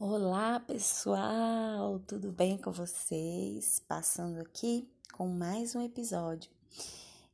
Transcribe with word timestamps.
Olá, 0.00 0.60
pessoal, 0.60 1.98
tudo 2.06 2.30
bem 2.30 2.56
com 2.56 2.70
vocês? 2.70 3.82
Passando 3.88 4.38
aqui 4.38 4.88
com 5.12 5.26
mais 5.26 5.74
um 5.74 5.82
episódio 5.82 6.52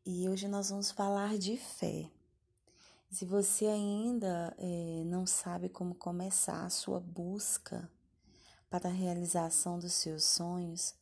e 0.06 0.27
hoje 0.27 0.48
nós 0.48 0.71
vamos 0.71 0.90
falar 0.90 1.37
de 1.37 1.58
fé. 1.58 2.11
Se 3.11 3.27
você 3.27 3.66
ainda 3.66 4.56
é, 4.56 5.03
não 5.04 5.27
sabe 5.27 5.69
como 5.69 5.95
começar 5.95 6.64
a 6.64 6.71
sua 6.71 6.98
busca 6.98 7.87
para 8.71 8.88
a 8.88 8.92
realização 8.92 9.78
dos 9.78 9.92
seus 9.92 10.24
sonhos, 10.24 10.94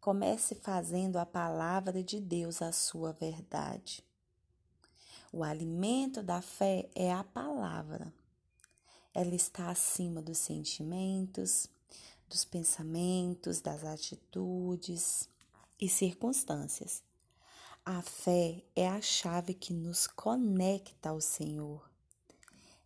comece 0.00 0.54
fazendo 0.54 1.16
a 1.16 1.26
palavra 1.26 2.00
de 2.00 2.20
Deus 2.20 2.62
a 2.62 2.70
sua 2.70 3.12
verdade. 3.12 4.04
O 5.32 5.42
alimento 5.42 6.22
da 6.22 6.40
fé 6.40 6.88
é 6.94 7.12
a 7.12 7.24
palavra 7.24 8.14
ela 9.18 9.34
está 9.34 9.68
acima 9.68 10.22
dos 10.22 10.38
sentimentos, 10.38 11.68
dos 12.28 12.44
pensamentos, 12.44 13.60
das 13.60 13.82
atitudes 13.82 15.28
e 15.80 15.88
circunstâncias. 15.88 17.02
A 17.84 18.00
fé 18.00 18.62
é 18.76 18.86
a 18.86 19.00
chave 19.00 19.54
que 19.54 19.74
nos 19.74 20.06
conecta 20.06 21.08
ao 21.08 21.20
Senhor. 21.20 21.90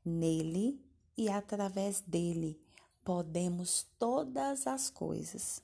Nele 0.03 0.81
e 1.19 1.29
através 1.29 2.01
dele 2.01 2.59
podemos 3.05 3.87
todas 3.99 4.67
as 4.67 4.89
coisas. 4.89 5.63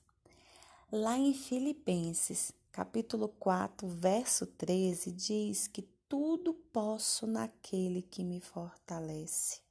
Lá 0.93 1.16
em 1.16 1.32
Filipenses, 1.32 2.52
capítulo 2.71 3.29
4, 3.41 3.88
verso 3.88 4.45
13, 4.45 5.12
diz 5.12 5.66
que 5.66 5.80
tudo 6.07 6.52
posso 6.52 7.27
naquele 7.27 8.02
que 8.02 8.23
me 8.23 8.38
fortalece. 8.38 9.66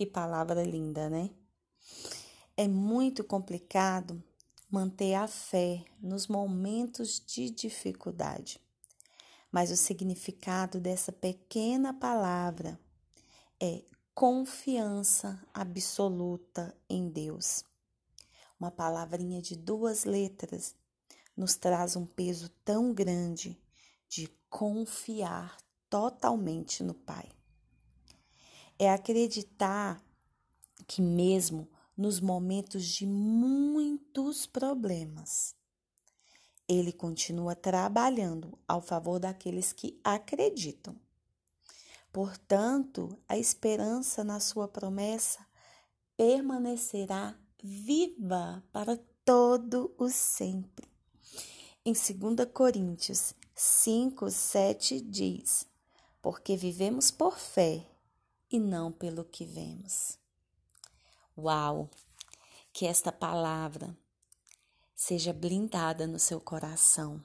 Que 0.00 0.06
palavra 0.06 0.62
linda, 0.62 1.10
né? 1.10 1.28
É 2.56 2.66
muito 2.66 3.22
complicado 3.22 4.24
manter 4.70 5.12
a 5.12 5.28
fé 5.28 5.84
nos 6.00 6.26
momentos 6.26 7.20
de 7.20 7.50
dificuldade. 7.50 8.58
Mas 9.52 9.70
o 9.70 9.76
significado 9.76 10.80
dessa 10.80 11.12
pequena 11.12 11.92
palavra 11.92 12.80
é 13.62 13.82
confiança 14.14 15.38
absoluta 15.52 16.74
em 16.88 17.10
Deus. 17.10 17.62
Uma 18.58 18.70
palavrinha 18.70 19.42
de 19.42 19.54
duas 19.54 20.06
letras 20.06 20.74
nos 21.36 21.56
traz 21.56 21.94
um 21.94 22.06
peso 22.06 22.48
tão 22.64 22.94
grande 22.94 23.60
de 24.08 24.28
confiar 24.48 25.58
totalmente 25.90 26.82
no 26.82 26.94
Pai 26.94 27.30
é 28.80 28.90
acreditar 28.90 30.02
que, 30.86 31.02
mesmo 31.02 31.68
nos 31.94 32.18
momentos 32.18 32.86
de 32.86 33.04
muitos 33.04 34.46
problemas, 34.46 35.54
ele 36.66 36.90
continua 36.90 37.54
trabalhando 37.54 38.58
ao 38.66 38.80
favor 38.80 39.20
daqueles 39.20 39.70
que 39.70 40.00
acreditam. 40.02 40.96
Portanto, 42.10 43.18
a 43.28 43.36
esperança 43.36 44.24
na 44.24 44.40
sua 44.40 44.66
promessa 44.66 45.46
permanecerá 46.16 47.38
viva 47.62 48.64
para 48.72 48.98
todo 49.26 49.94
o 49.98 50.08
sempre. 50.08 50.88
Em 51.84 51.92
2 51.92 52.50
Coríntios 52.50 53.34
5, 53.54 54.30
7 54.30 55.02
diz: 55.02 55.66
Porque 56.22 56.56
vivemos 56.56 57.10
por 57.10 57.38
fé 57.38 57.89
e 58.50 58.58
não 58.58 58.90
pelo 58.90 59.24
que 59.24 59.44
vemos. 59.44 60.18
Uau! 61.36 61.88
Que 62.72 62.86
esta 62.86 63.12
palavra 63.12 63.96
seja 64.94 65.32
blindada 65.32 66.06
no 66.06 66.18
seu 66.18 66.40
coração 66.40 67.22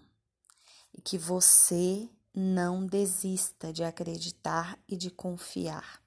e 0.93 1.01
que 1.01 1.17
você 1.17 2.09
não 2.33 2.85
desista 2.85 3.71
de 3.71 3.83
acreditar 3.83 4.79
e 4.87 4.95
de 4.95 5.09
confiar. 5.09 6.01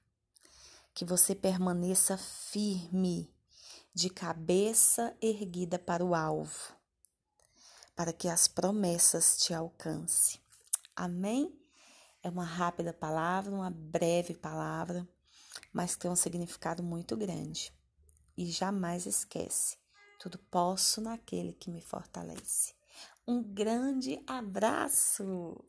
Que 0.93 1.05
você 1.05 1.35
permaneça 1.35 2.17
firme, 2.17 3.31
de 3.93 4.09
cabeça 4.09 5.15
erguida 5.21 5.79
para 5.79 6.03
o 6.03 6.13
alvo, 6.13 6.73
para 7.95 8.11
que 8.11 8.27
as 8.27 8.47
promessas 8.47 9.37
te 9.37 9.53
alcancem. 9.53 10.39
Amém? 10.95 11.57
É 12.21 12.29
uma 12.29 12.43
rápida 12.43 12.93
palavra, 12.93 13.53
uma 13.53 13.69
breve 13.69 14.33
palavra, 14.33 15.07
mas 15.71 15.95
tem 15.95 16.11
um 16.11 16.15
significado 16.15 16.83
muito 16.83 17.15
grande. 17.15 17.73
E 18.37 18.45
jamais 18.45 19.05
esquece: 19.05 19.77
tudo 20.19 20.37
posso 20.37 20.99
naquele 21.01 21.53
que 21.53 21.69
me 21.69 21.81
fortalece. 21.81 22.73
Um 23.27 23.41
grande 23.41 24.21
abraço! 24.27 25.63